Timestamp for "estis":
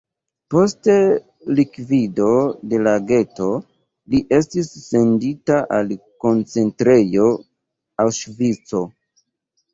4.39-4.71